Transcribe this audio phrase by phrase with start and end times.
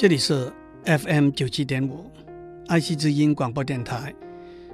[0.00, 0.50] 这里是
[0.86, 2.10] FM 九七点五
[2.68, 4.14] 爱惜之音广播电台。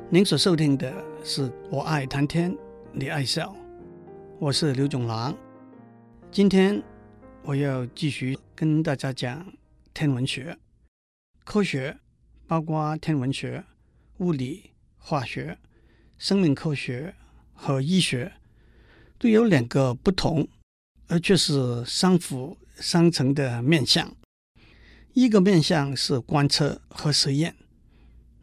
[0.08, 2.56] 您所收听的是我爱谈天，
[2.92, 3.52] 你爱笑，
[4.38, 5.36] 我是刘总郎。
[6.30, 6.80] 今天
[7.42, 9.44] 我要继续跟大家讲
[9.92, 10.56] 天文学。
[11.42, 11.98] 科学
[12.46, 13.64] 包括天文学、
[14.18, 15.58] 物理、化学、
[16.18, 17.12] 生命科学
[17.52, 18.32] 和医学，
[19.18, 20.46] 都有两个不同，
[21.08, 24.08] 而却是相辅相成的面向。
[25.16, 27.56] 一个面向是观测和实验，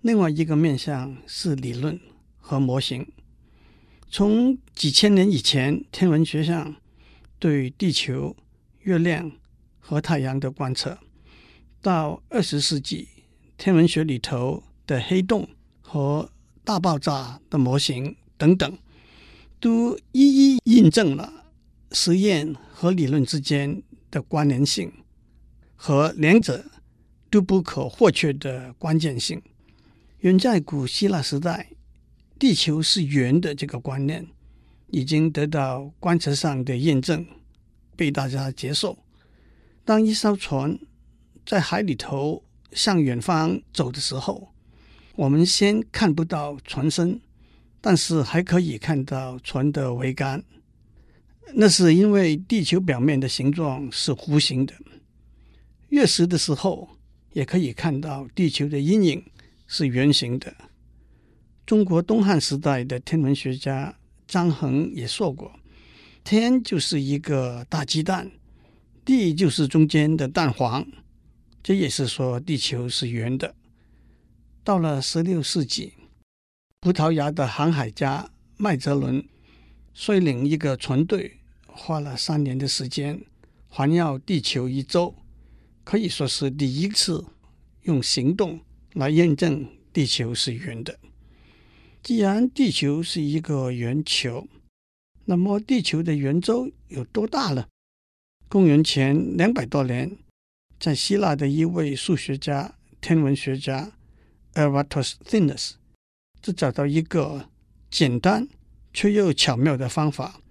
[0.01, 1.99] 另外一个面向是理论
[2.39, 3.07] 和模型。
[4.09, 6.75] 从几千年以前天文学上
[7.37, 8.35] 对地球、
[8.79, 9.31] 月亮
[9.77, 10.97] 和太阳的观测，
[11.79, 13.07] 到二十世纪
[13.55, 15.47] 天文学里头的黑洞
[15.79, 16.31] 和
[16.63, 18.79] 大爆炸的模型等等，
[19.59, 21.31] 都一一印证了
[21.91, 24.91] 实验和理论之间的关联性。
[25.85, 26.63] 和两者
[27.30, 29.41] 都不可或缺的关键性。
[30.19, 31.71] 远在古希腊时代，
[32.39, 34.25] 地球是圆的这个观念
[34.91, 37.25] 已经得到观测上的验证，
[37.97, 38.97] 被大家接受。
[39.83, 40.80] 当一艘船
[41.45, 44.53] 在海里头向远方走的时候，
[45.17, 47.19] 我们先看不到船身，
[47.81, 50.45] 但是还可以看到船的桅杆。
[51.55, 54.73] 那是因为地球表面的形状是弧形的。
[55.94, 56.89] 月食的时候，
[57.33, 59.23] 也可以看到地球的阴影
[59.67, 60.52] 是圆形的。
[61.67, 63.95] 中国东汉时代的天文学家
[64.27, 65.52] 张衡也说过
[66.25, 68.31] ：“天就是一个大鸡蛋，
[69.05, 70.83] 地就是中间的蛋黄。”
[71.61, 73.53] 这也是说地球是圆的。
[74.64, 75.94] 到了十六世纪，
[76.80, 79.23] 葡萄牙的航海家麦哲伦
[79.94, 83.21] 率领一个船队，花了三年的时间
[83.67, 85.14] 环绕地球一周。
[85.84, 87.26] 可以说是第一次
[87.84, 88.59] 用行动
[88.94, 90.98] 来验证地球是圆的。
[92.02, 94.48] 既然地球是一个圆球，
[95.26, 97.67] 那么地球的圆周有多大呢？
[98.49, 100.17] 公元前两百多年，
[100.80, 103.93] 在希腊的一位数学家、天文学家
[104.54, 105.72] Eratosthenes
[106.42, 107.49] 就找到一个
[107.89, 108.48] 简单
[108.93, 110.42] 却又巧妙的方法，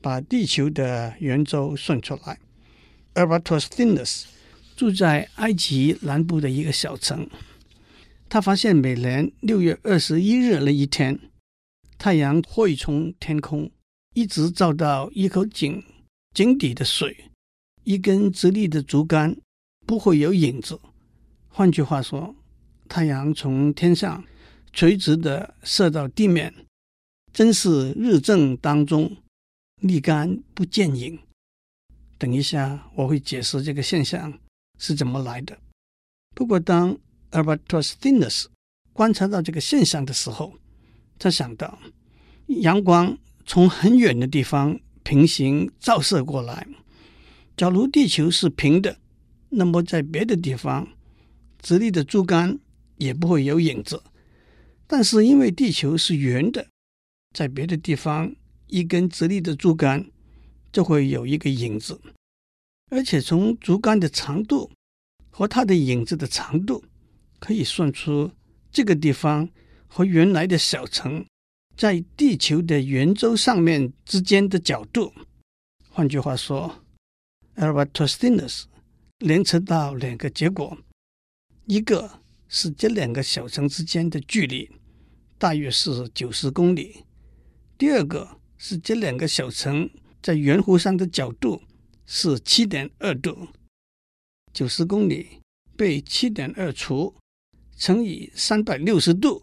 [0.00, 2.38] 把地球的圆周算出来。
[3.14, 4.24] Eratosthenes
[4.76, 7.26] 住在埃及南部的一个小城，
[8.28, 11.18] 他发现每年六月二十一日那一天，
[11.96, 13.70] 太阳会从天空
[14.12, 15.82] 一直照到一口井，
[16.34, 17.30] 井底的水，
[17.84, 19.38] 一根直立的竹竿
[19.86, 20.78] 不会有影子。
[21.48, 22.36] 换句话说，
[22.86, 24.22] 太阳从天上
[24.74, 26.52] 垂直的射到地面，
[27.32, 29.16] 真是日正当中，
[29.80, 31.18] 立竿不见影。
[32.18, 34.38] 等一下我会解释这个现象。
[34.78, 35.58] 是怎么来的？
[36.34, 36.98] 不过，当
[37.30, 38.46] Eratosthenes
[38.92, 40.54] 观察到这个现象的时候，
[41.18, 41.78] 他想到，
[42.46, 46.66] 阳光从很远的地方平行照射过来。
[47.56, 48.98] 假如地球是平的，
[49.48, 50.88] 那么在别的地方，
[51.60, 52.58] 直立的竹竿
[52.98, 54.02] 也不会有影子。
[54.86, 56.68] 但是因为地球是圆的，
[57.34, 60.10] 在别的地方，一根直立的竹竿
[60.70, 62.00] 就会有一个影子。
[62.90, 64.70] 而且从竹竿的长度
[65.30, 66.84] 和它的影子的长度，
[67.40, 68.30] 可以算出
[68.70, 69.48] 这个地方
[69.86, 71.26] 和原来的小城
[71.76, 75.12] 在地球的圆周上面之间的角度。
[75.90, 76.84] 换句话说
[77.56, 78.64] ，Eratosthenes
[79.18, 80.78] 连测到两个结果：
[81.66, 84.70] 一个是这两个小城之间的距离
[85.38, 87.04] 大约是九十公里；
[87.76, 89.90] 第二个是这两个小城
[90.22, 91.60] 在圆弧上的角度。
[92.06, 93.48] 是七点二度，
[94.52, 95.40] 九十公里
[95.76, 97.12] 被七点二除，
[97.76, 99.42] 乘以三百六十度，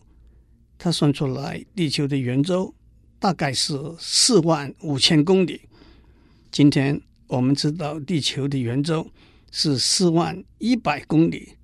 [0.78, 2.74] 他算出来地球的圆周
[3.20, 5.68] 大概是四万五千公里。
[6.52, 9.12] 今天我们知道地球的圆周
[9.52, 11.58] 是四万一百公里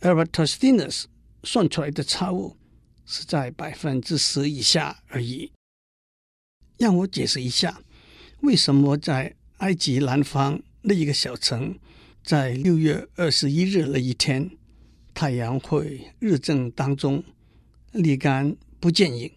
[0.00, 1.04] ，Eratosthenes
[1.44, 2.56] 算出来的差误
[3.04, 5.52] 是在百分之十以下而已。
[6.78, 7.80] 让我解释一下，
[8.40, 11.78] 为什么在埃及南方那一个小城，
[12.22, 14.50] 在六月二十一日那一天，
[15.14, 17.24] 太阳会日正当中，
[17.92, 19.30] 立竿不见影。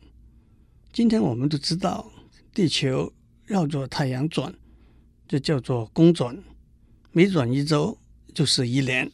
[0.91, 2.11] 今天我们都知道，
[2.53, 3.13] 地球
[3.45, 4.53] 绕着太阳转，
[5.25, 6.37] 这叫做公转，
[7.13, 7.97] 每转一周
[8.33, 9.09] 就是一年。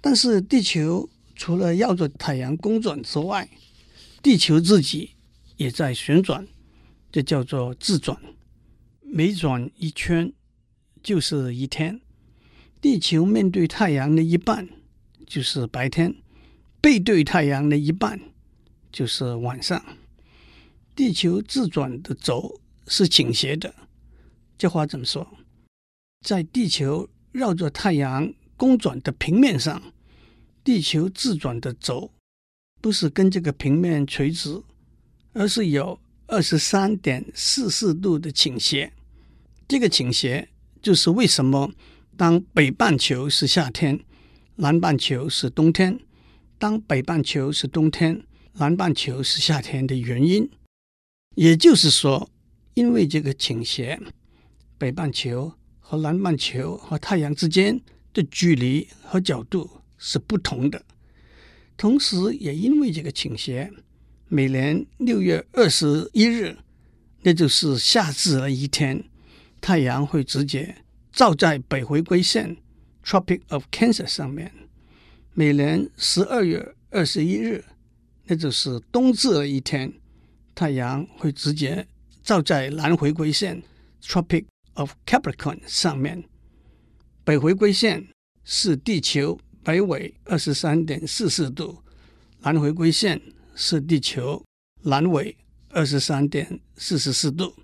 [0.00, 3.48] 但是地球除了绕着太阳公转之外，
[4.22, 5.10] 地球自己
[5.56, 6.46] 也在旋转，
[7.10, 8.16] 这叫做自转。
[9.14, 10.32] 每转一圈
[11.02, 12.00] 就是一天，
[12.80, 14.66] 地球面对太阳的一半
[15.26, 16.14] 就是白天，
[16.80, 18.18] 背对太阳的一半
[18.90, 19.84] 就是晚上。
[20.96, 23.74] 地球自转的轴是倾斜的，
[24.56, 25.28] 这话怎么说？
[26.26, 29.92] 在地球绕着太阳公转的平面上，
[30.64, 32.10] 地球自转的轴
[32.80, 34.62] 不是跟这个平面垂直，
[35.34, 38.90] 而是有二十三点四四度的倾斜。
[39.72, 40.50] 这个倾斜
[40.82, 41.72] 就是为什么。
[42.14, 43.98] 当北半球是夏天，
[44.56, 45.94] 南半球是冬天；
[46.58, 48.22] 当北半球是冬天，
[48.56, 50.50] 南半球是夏天的原因，
[51.36, 52.28] 也就是说，
[52.74, 53.98] 因为这个倾斜，
[54.76, 57.80] 北半球和南半球和太阳之间
[58.12, 60.84] 的距离和角度是不同的。
[61.78, 63.72] 同时，也因为这个倾斜，
[64.28, 66.58] 每年六月二十一日，
[67.22, 69.02] 那就是夏至的一天，
[69.62, 70.76] 太阳会直接。
[71.12, 72.56] 照在北回归线
[73.04, 74.50] （Tropic of Cancer） 上面，
[75.34, 77.62] 每年十二月二十一日，
[78.24, 79.92] 那就是冬至的一天，
[80.54, 81.86] 太阳会直接
[82.22, 83.62] 照在南回归线
[84.02, 86.24] （Tropic of Capricorn） 上面。
[87.24, 88.08] 北回归线
[88.42, 91.82] 是地球北纬二十三点四四度，
[92.40, 93.20] 南回归线
[93.54, 94.42] 是地球
[94.80, 95.36] 南纬
[95.68, 97.54] 二十三点四十四度。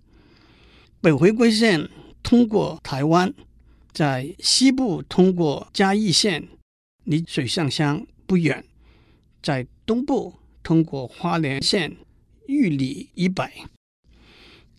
[1.01, 1.89] 北回归线。
[2.21, 3.33] 通过台湾，
[3.93, 6.47] 在西部通过嘉义县，
[7.05, 8.63] 离水上乡不远；
[9.43, 11.97] 在东部通过花莲县
[12.47, 13.51] 玉里以北。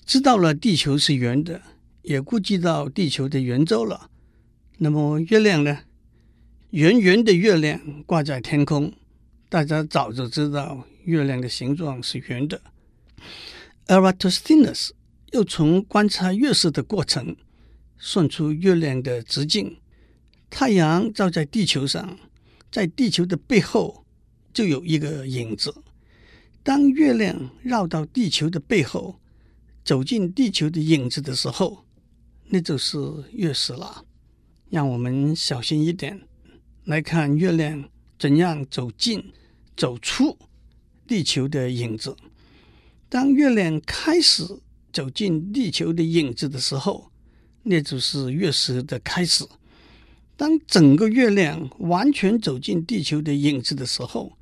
[0.05, 1.61] 知道了地球是圆的，
[2.03, 4.11] 也估计到地球的圆周了。
[4.77, 5.79] 那么月亮呢？
[6.71, 8.93] 圆圆的月亮挂在天空，
[9.47, 12.61] 大家早就知道月亮的形状是圆的。
[13.87, 14.91] Eratosthenes
[15.31, 17.35] 又从观察月食的过程
[17.97, 19.77] 算出月亮的直径。
[20.49, 22.17] 太阳照在地球上，
[22.71, 24.05] 在地球的背后
[24.51, 25.71] 就有一个影子。
[26.63, 29.19] 当月亮绕到地球的背后，
[29.83, 31.85] 走进地球的影子的时候，
[32.45, 32.97] 那就是
[33.31, 34.05] 月食了。
[34.69, 36.21] 让我们小心一点
[36.85, 37.87] 来看月亮
[38.17, 39.31] 怎样走进、
[39.77, 40.37] 走出
[41.05, 42.15] 地球的影子。
[43.07, 44.43] 当月亮开始。
[44.91, 47.11] 走进地球的影子的时候，
[47.63, 49.45] 那就是月食的开始。
[50.35, 54.37] 当整个月亮完全走进地球的影子的时候，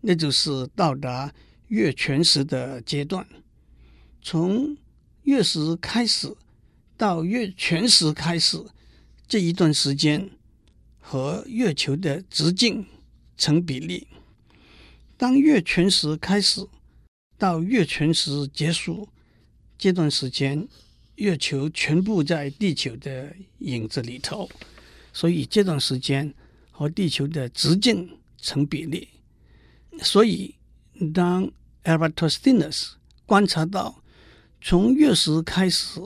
[0.00, 1.32] 那就是到达
[1.68, 3.26] 月全食的阶段。
[4.22, 4.76] 从
[5.24, 6.34] 月食开始
[6.96, 8.64] 到月全食开始
[9.28, 10.30] 这一段时间，
[10.98, 12.86] 和月球的直径
[13.36, 14.06] 成比例。
[15.16, 16.66] 当月全食开始
[17.36, 19.08] 到月全食结束。
[19.84, 20.66] 这段时间，
[21.16, 24.48] 月球全部在地球的影子里头，
[25.12, 26.32] 所以这段时间
[26.70, 28.08] 和地球的直径
[28.38, 29.06] 成比例。
[30.00, 30.54] 所以，
[31.12, 31.52] 当
[31.82, 32.92] Eratosthenes
[33.26, 34.02] 观察到
[34.58, 36.00] 从月食开始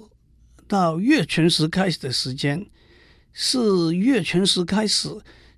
[0.66, 2.66] 到月全食开始的时间
[3.32, 5.08] 是月全食开始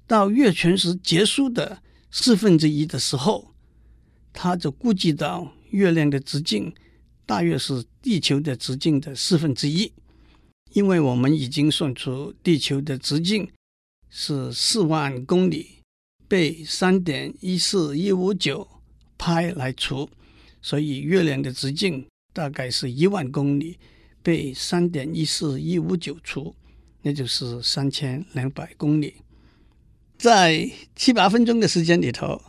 [0.07, 1.81] 到月全食结束的
[2.11, 3.55] 四分之一的时候，
[4.35, 6.75] 他就估计到月亮的直径。
[7.31, 9.93] 大约是地球的直径的四分之一，
[10.73, 13.49] 因为我们已经算出地球的直径
[14.09, 15.77] 是四万公里
[16.27, 18.67] 被三点一四一五九
[19.17, 20.11] 派来除，
[20.61, 23.79] 所以月亮的直径大概是一万公里
[24.25, 26.53] 被三点一四一五九除，
[27.03, 29.15] 那就是三千两百公里。
[30.19, 32.43] 在七八分钟的时间里头，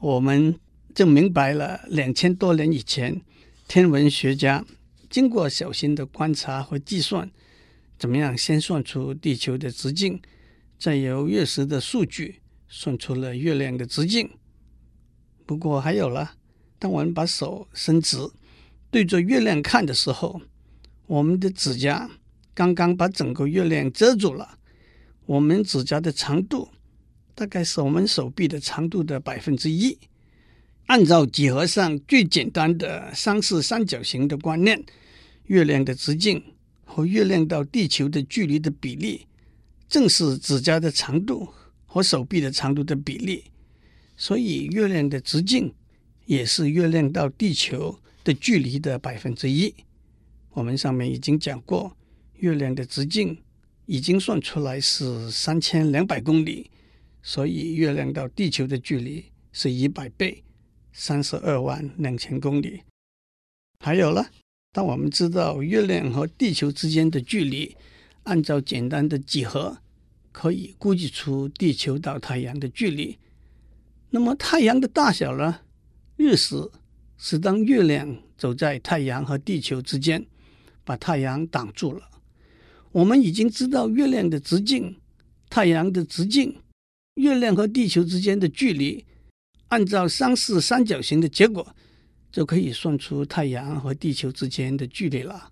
[0.00, 0.58] 我们
[0.94, 3.20] 就明白了两千多年以前。
[3.68, 4.64] 天文学家
[5.10, 7.30] 经过小心的观察和计算，
[7.98, 10.22] 怎么样先算出地球的直径，
[10.78, 14.30] 再由月食的数据算出了月亮的直径。
[15.44, 16.32] 不过还有了，
[16.78, 18.16] 当我们把手伸直
[18.90, 20.40] 对着月亮看的时候，
[21.06, 22.08] 我们的指甲
[22.54, 24.58] 刚刚把整个月亮遮住了。
[25.26, 26.70] 我们指甲的长度
[27.34, 29.98] 大概是我们手臂的长度的百分之一。
[30.88, 34.82] 按照几何上最简单的三视三角形的观念，
[35.44, 36.42] 月亮的直径
[36.82, 39.26] 和月亮到地球的距离的比例，
[39.86, 41.46] 正是指甲的长度
[41.84, 43.44] 和手臂的长度的比例。
[44.16, 45.74] 所以，月亮的直径
[46.24, 49.74] 也是月亮到地球的距离的百分之一。
[50.52, 51.94] 我们上面已经讲过，
[52.36, 53.36] 月亮的直径
[53.84, 56.70] 已经算出来是三千两百公里，
[57.22, 60.42] 所以月亮到地球的距离是一百倍。
[61.00, 62.82] 三十二万两千公里。
[63.78, 64.30] 还有了，
[64.72, 67.76] 当我们知道月亮和地球之间的距离，
[68.24, 69.78] 按照简单的几何，
[70.32, 73.16] 可以估计出地球到太阳的距离。
[74.10, 75.60] 那么太阳的大小呢？
[76.16, 76.68] 日食
[77.16, 80.26] 是当月亮走在太阳和地球之间，
[80.82, 82.10] 把太阳挡住了。
[82.90, 84.96] 我们已经知道月亮的直径、
[85.48, 86.56] 太阳的直径、
[87.14, 89.04] 月亮和地球之间的距离，
[89.68, 91.66] 按照相似三角形的结果，
[92.30, 95.50] 就可以算出太阳和地球之间的距离了。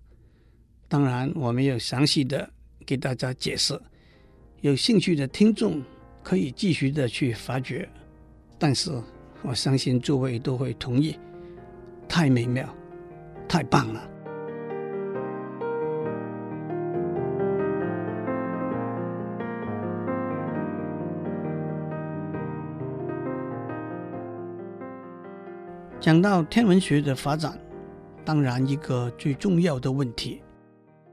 [0.87, 2.49] 当然，我没有详细的
[2.85, 3.79] 给大家解释。
[4.61, 5.83] 有兴趣的听众
[6.23, 7.87] 可以继续的去发掘，
[8.57, 8.91] 但是
[9.43, 11.15] 我相信诸位都会同意，
[12.09, 12.75] 太美妙，
[13.47, 14.09] 太棒了。
[26.07, 27.61] 讲到天文学的发展，
[28.23, 30.41] 当然一个最重要的问题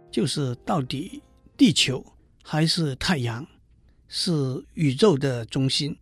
[0.09, 1.21] 就是到底
[1.57, 2.01] 地球。
[2.45, 3.45] 还是太阳
[4.07, 5.99] 是宇宙的中心。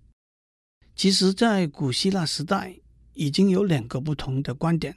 [0.95, 2.77] 其实，在古希腊时代，
[3.15, 4.95] 已经有两个不同的观点，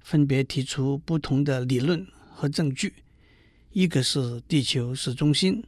[0.00, 2.92] 分别提出不同的理论和证据。
[3.70, 5.64] 一个是地球是中心，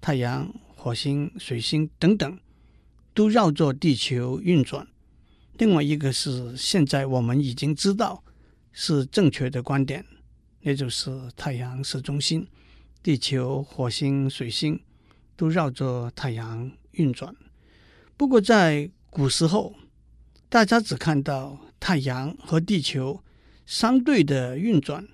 [0.00, 2.38] 太阳、火星、水星等等
[3.12, 4.86] 都绕着地球运转；
[5.58, 8.24] 另外一个是现在我们已经知道
[8.72, 10.04] 是正确的观点，
[10.60, 12.46] 那就是太阳是中心。
[13.02, 14.78] 地球、火星、水星
[15.36, 17.34] 都绕着太阳运转。
[18.16, 19.74] 不过，在古时候，
[20.48, 23.22] 大家只看到太阳和地球
[23.66, 25.08] 相对的运转，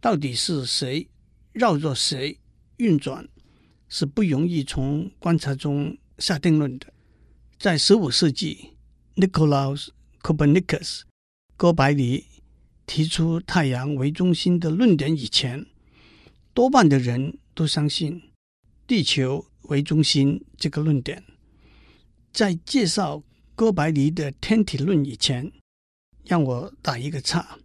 [0.00, 1.08] 到底是谁
[1.52, 2.38] 绕着谁
[2.78, 3.28] 运转，
[3.88, 6.92] 是不容易从观察中下定论的。
[7.58, 8.75] 在十五世纪
[9.16, 9.88] ，Nicolaus
[10.20, 11.02] Copernicus
[11.56, 12.26] 哥白尼
[12.86, 15.66] 提出太阳为中心的论点以前，
[16.54, 18.22] 多半的人都相信
[18.86, 21.24] 地球为中心这个论点。
[22.32, 23.22] 在介绍
[23.54, 25.50] 哥白尼的天体论以前，
[26.24, 27.58] 让我打一个岔，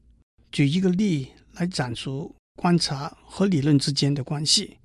[0.52, 4.78] 举一个例来阐述观察和理论之间的关系。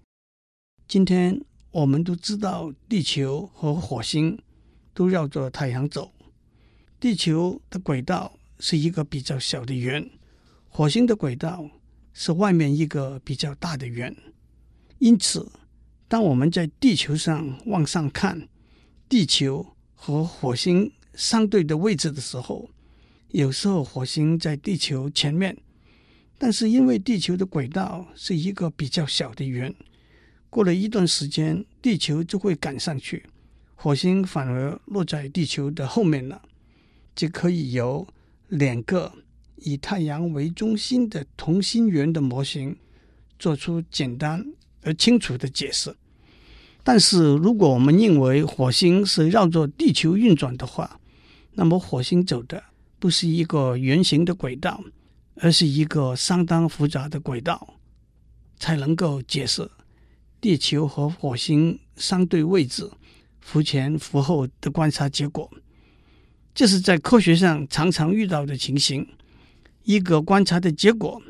[0.88, 4.42] 今天我们都知道，地球和火星
[4.92, 6.12] 都绕着太阳走。
[6.98, 10.08] 地球的轨道是一个比较小的圆，
[10.68, 11.68] 火星的轨道，
[12.14, 14.16] 是外面一个比较大的圆，
[14.98, 15.50] 因此，
[16.08, 18.48] 当我们在地球上往上看，
[19.10, 22.70] 地球和火星相对的位置的时候，
[23.28, 25.54] 有时候火星在地球前面，
[26.38, 29.74] 但是因为地球的轨道是一个比较小的圆，
[30.48, 33.26] 过了一段时间，地球就会赶上去，
[33.74, 36.40] 火星反而落在地球的后面了，
[37.16, 38.06] 就可以由
[38.46, 39.12] 两个。
[39.58, 42.76] 以太阳为中心的同心圆的模型，
[43.38, 44.46] 做出简单
[44.82, 45.96] 而清楚的解释。
[46.84, 51.00] 但是，如果我们认为火星是绕着地球运转的话，
[51.54, 52.62] 那么火星走的
[52.98, 54.84] 不是一个圆形的轨道，
[55.36, 57.74] 而是一个相当复杂的轨道，
[58.58, 59.68] 才能够解释
[60.40, 62.88] 地球和火星相对位置、
[63.40, 65.50] 伏前伏后的观察结果。
[66.56, 69.06] 这是在科学上常常遇到的情形。
[69.84, 71.20] 一个观察的结果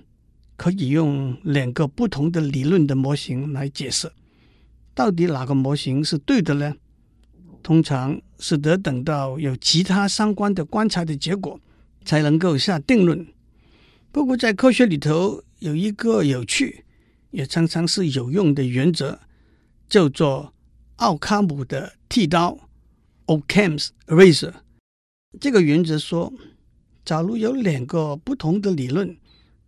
[0.56, 4.12] 可以用两个不同的理论的模型来解释，
[4.94, 6.76] 到底哪个模型是对的呢？
[7.60, 11.58] 通常是得等到有其他相关的观察的结果
[12.04, 13.26] 才能够下定论。
[14.12, 16.84] 不过在科学里头有一个有趣
[17.32, 19.18] 也常常是有用的原则，
[19.88, 20.54] 叫做
[20.96, 22.56] 奥卡姆的剃刀
[23.26, 24.52] （Occam's razor）。
[25.40, 26.32] 这个原则说。
[27.04, 29.16] 假如有两个不同的理论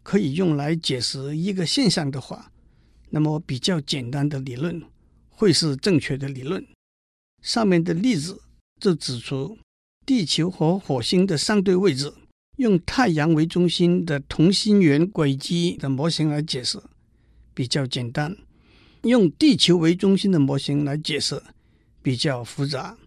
[0.02, 2.50] 可以用来解释一个现象的话，
[3.10, 4.82] 那么比较简单的理论
[5.28, 6.66] 会是正确的理论。
[7.40, 8.42] 上面的例子
[8.80, 9.56] 就指出，
[10.04, 12.12] 地球和火星的相对位置，
[12.56, 16.82] 用太阳为中心的同心圆轨迹的模型来解释
[17.54, 18.32] 比较简单；
[19.02, 21.40] 用地球为中心的模型来解释
[22.02, 22.98] 比较复杂。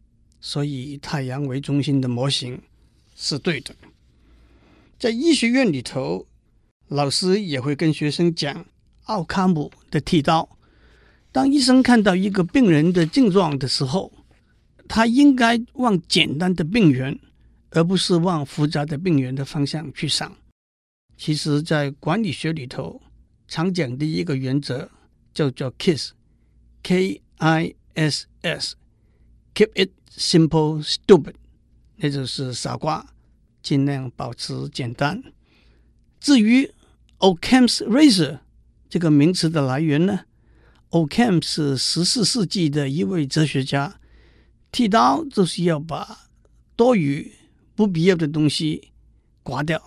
[0.42, 2.60] 所以，太阳为中心的模型
[3.16, 3.76] 是对的。
[5.00, 6.26] 在医学院里头，
[6.88, 8.66] 老师也会跟学生讲
[9.04, 10.58] 奥卡姆的剃刀。
[11.32, 14.12] 当医生看到一个病人的症状的时候，
[14.88, 17.18] 他应该往简单的病源，
[17.70, 20.36] 而不是往复杂的病源的方向去想。
[21.18, 23.00] 其实，在管理学里头，
[23.48, 24.90] 常讲的一个原则
[25.34, 28.76] 叫做 KISS，K I S S
[29.54, 31.36] Keep it simple, stupid，
[31.98, 33.08] 那就是傻瓜。
[33.62, 35.22] 尽量保持简单。
[36.20, 36.72] 至于
[37.20, 38.40] Occam's razor
[38.90, 40.22] 这个名词的来源呢
[40.90, 44.00] Occam 是十四世纪的一位哲学家，
[44.72, 46.30] 剃刀就是要把
[46.76, 47.32] 多余
[47.76, 48.92] 不必要的东西
[49.44, 49.80] 刮掉。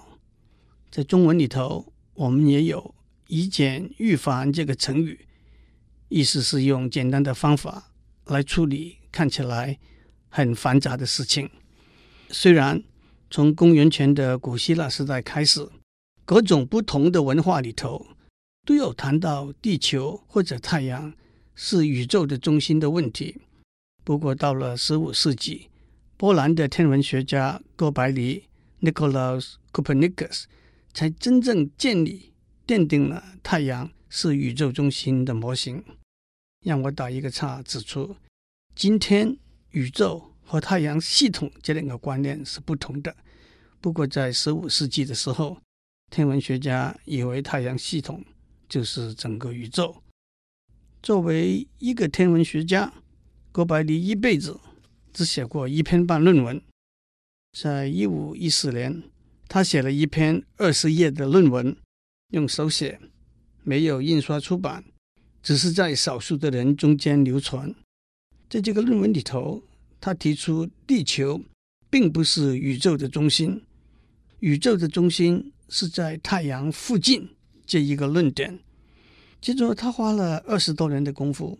[0.89, 2.95] 在中文里头，我们也有
[3.27, 5.27] “以简驭繁”这个成语，
[6.09, 7.91] 意思是用简单的方法
[8.27, 9.79] 来处理看起来
[10.29, 11.49] 很繁杂的事情。
[12.31, 12.83] 虽然
[13.31, 15.69] 从公元前的古希腊时代开始，
[16.25, 18.05] 各种不同的文化里头，
[18.67, 21.15] 都有谈到地球或者太阳
[21.55, 23.37] 是宇宙的中心的问题。
[24.03, 25.69] 不过，到了十五世纪，
[26.17, 28.43] 波兰的天文学家哥白尼
[28.81, 30.47] （Nicolaus Copernicus）
[30.93, 32.33] 才真正建立、
[32.67, 35.85] 奠定了太阳是宇宙中心的模型。
[36.65, 38.17] 让我打一个叉，指出
[38.75, 39.37] 今天
[39.71, 43.15] 宇宙和太阳系统这两个观念是不同的。
[43.81, 45.59] 不过，在十五世纪的时候，
[46.11, 48.25] 天文学家以为太阳系统
[48.69, 50.03] 就是整个宇宙。
[51.01, 52.93] 作为一个天文学家，
[53.53, 54.59] 哥白尼一辈子
[55.13, 56.61] 只写过一篇半论文。
[57.53, 59.05] 在一五一四年，
[59.47, 61.77] 他写了一篇二十页的论文，
[62.31, 63.01] 用手写，
[63.63, 64.83] 没有印刷出版，
[65.41, 67.73] 只是在少数的人中间流传。
[68.55, 69.61] 在这个论文里头，
[70.01, 71.43] 他提出地球
[71.91, 73.61] 并不是宇宙的中心，
[74.39, 77.31] 宇宙的中心是在太阳附近。
[77.67, 78.61] 这一个论点，
[79.41, 81.59] 接着他花了二十多年的功夫，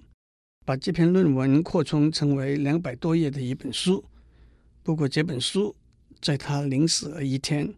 [0.65, 4.05] 把这篇论文扩充成为两百多页的一本书。
[4.85, 5.75] 不过这本书
[6.21, 7.75] 在他临死的一天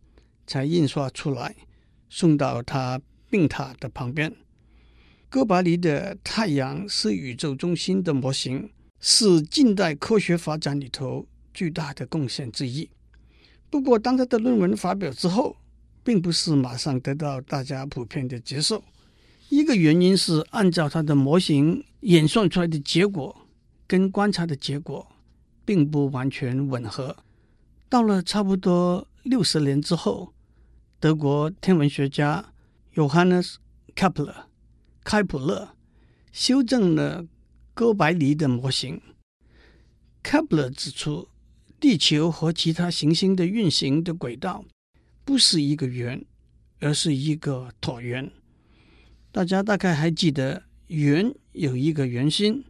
[0.47, 1.57] 才印刷出来，
[2.11, 4.31] 送到他病榻的旁边。
[5.31, 8.69] 哥白尼的太阳是宇宙中心的模型，
[9.09, 12.91] 是近代科学发展里头巨大的贡献之一。
[13.71, 15.57] 不过当他的论文发表之后，
[16.03, 18.83] 并不是马上得到大家普遍的接受。
[19.49, 23.47] 一个原因是，按照他的模型演算出来的结果
[23.87, 25.07] 跟观察的结果
[25.65, 27.17] 并不完全吻合。
[27.89, 30.33] 到了差不多六十年之后，
[30.99, 32.45] 德国天文学家
[32.93, 33.55] Johannes
[33.95, 34.35] Kepler
[35.05, 35.77] 开普勒
[36.33, 37.25] 修正了
[37.77, 39.03] 哥白尼的模型。
[40.25, 41.29] Kepler 指出，
[41.79, 44.65] 地球和其他行星的运行的轨道。
[45.27, 46.25] 不是一个圆，
[46.81, 48.33] 而是一个椭圆。
[49.31, 52.65] 大家大概还记得，圆有一个圆心。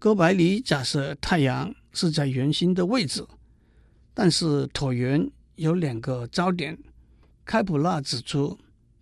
[0.00, 3.24] 哥白尼假设太阳是在圆心的位置，
[4.12, 6.76] 但是椭圆有两个焦点。
[7.44, 8.58] 开普勒指出，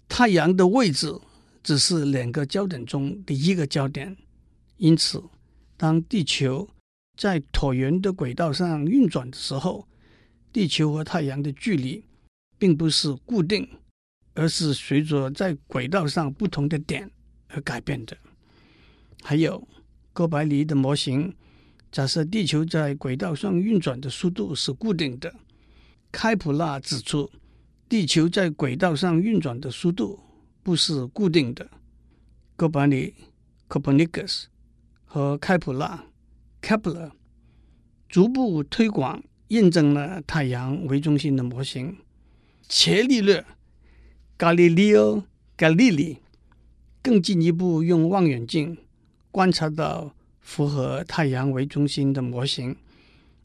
[0.06, 1.18] 太阳的位置
[1.62, 4.14] 只是两个焦点中的一个焦点。
[4.82, 5.22] 因此，
[5.76, 6.68] 当地球
[7.16, 9.86] 在椭圆的轨道上运转的时候，
[10.52, 12.04] 地球和太阳的距离。
[12.62, 13.68] 并不是固定，
[14.34, 17.10] 而是随着在轨道上不同的点
[17.48, 18.16] 而改变的。
[19.20, 19.66] 还有，
[20.12, 21.34] 哥白尼的模型
[21.90, 25.34] 假设地球在轨道上运转的速度是固定的。
[26.12, 27.28] 开普勒指出，
[27.88, 30.20] 地球在轨道上运转的速度
[30.62, 31.68] 不是固定的。
[32.54, 33.12] 哥白尼
[33.68, 34.44] （Copernicus）
[35.14, 36.06] 和开普勒
[36.62, 37.10] （Kepler）
[38.08, 41.98] 逐步推广验证了太阳为中心的模型。
[42.66, 43.44] 伽利略
[44.38, 45.24] （Galileo
[45.58, 46.16] Galilei）
[47.02, 48.78] 更进一步用望远镜
[49.30, 52.74] 观察到符合太阳为中心的模型，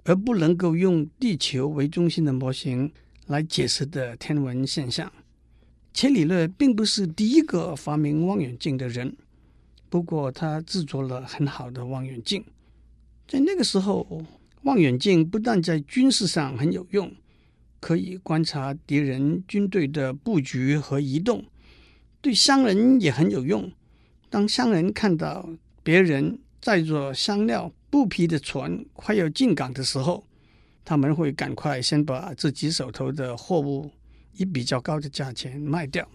[0.06, 2.90] 而不能够用地球为中心的模型
[3.26, 5.12] 来解释的天文现象。
[5.92, 9.18] 伽利略并不是第一个发明望远镜的人，
[9.90, 12.44] 不过他制作了很好的望远镜。
[13.28, 14.26] 在那个时候，
[14.64, 17.12] 望远镜不但在军事上很有用。
[17.80, 21.46] 可以观察敌人军队的布局和移动，
[22.22, 23.72] 对商人也很有用。
[24.32, 25.48] 当商人看到
[25.84, 30.26] 别人载着香料、布匹的船快要进港的时候，
[30.84, 33.92] 他们会赶快先把自己手头的货物
[34.34, 36.10] 以比较高的价钱卖掉。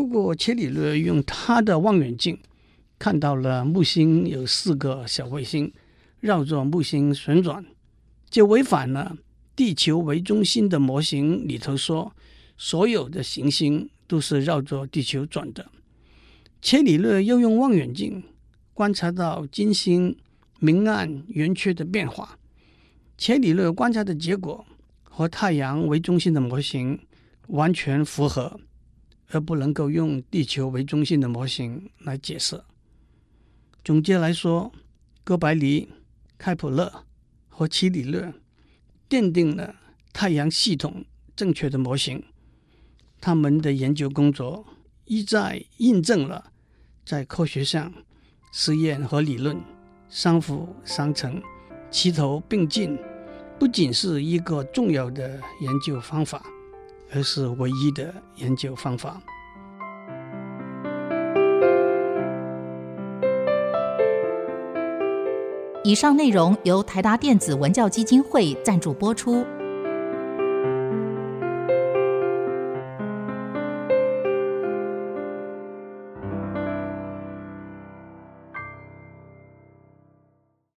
[0.00, 2.38] 如果，伽利略用他的望远镜
[2.98, 5.70] 看到了木星有四个小卫星
[6.20, 7.62] 绕着木星旋转，
[8.30, 9.18] 就违反了。
[9.54, 12.14] 地球为中心的模型里头说，
[12.56, 15.70] 所有的行星都是绕着地球转的。
[16.62, 18.22] 伽利略又用望远镜
[18.72, 20.16] 观察到金星
[20.60, 22.38] 明暗圆缺的变化。
[23.18, 24.64] 伽利略观察的结果
[25.02, 26.98] 和太阳为中心的模型
[27.48, 28.58] 完全符合，
[29.30, 32.60] 而不能够用地球为中心的模型来解释。
[33.84, 34.72] 总结来说，
[35.24, 35.88] 哥白尼、
[36.36, 37.04] 开普勒
[37.48, 38.32] 和其理论。
[39.08, 39.74] 奠定了
[40.12, 42.22] 太阳系统正确的模型，
[43.20, 44.64] 他们的研究工作
[45.04, 46.52] 一再印证了，
[47.04, 47.92] 在科学上
[48.52, 49.60] 实验和理论
[50.08, 51.42] 相辅相成，
[51.90, 52.96] 齐头并进，
[53.58, 56.46] 不仅是一个重要的研究方法，
[57.12, 59.20] 而是唯一的研究方法。
[65.82, 69.44] 以上内容由台达电子文教基金会赞助播出。